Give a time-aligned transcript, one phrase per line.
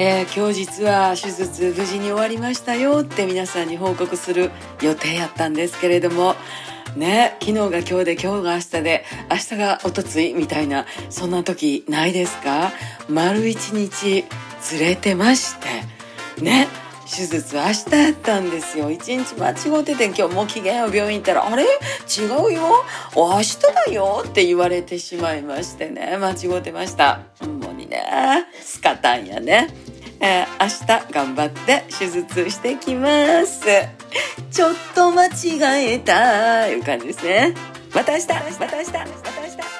[0.00, 6.36] えー、今日実は手術無事に終わりましたよって皆さんに報告する予定やったんですけれども
[6.94, 12.70] ね昨日が今日で今日が明日で明日がおとついみたいなそんな時ないですか？
[13.08, 14.24] 丸一日
[14.62, 16.68] ずれてましてね
[17.10, 18.92] 手術明日やったんですよ。
[18.92, 21.64] 一日間違ってて今日もう機嫌を病院行ったら「あれ？
[21.64, 21.66] 違
[22.46, 22.84] うよ。
[23.16, 23.58] 明日
[23.88, 27.22] だよ」って言われてしまいましてね間違ってました。
[27.40, 28.04] ほんまにね。
[28.62, 29.74] スカタンやね。
[30.20, 33.66] えー、明日頑張って手術してきます。
[34.50, 37.54] ちょっと間違えたいう感じですね。
[37.94, 39.77] また明日また明日また明日。